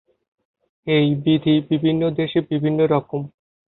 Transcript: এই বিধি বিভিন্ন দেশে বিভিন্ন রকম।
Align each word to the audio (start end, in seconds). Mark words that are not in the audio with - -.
এই 0.87 1.07
বিধি 1.23 1.53
বিভিন্ন 1.69 2.01
দেশে 2.19 2.39
বিভিন্ন 2.51 2.79
রকম। 2.93 3.21